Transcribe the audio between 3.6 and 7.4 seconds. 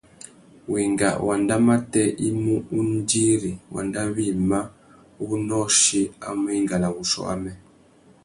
wanda wïmá uwú nôchï a mú enga na wuchiô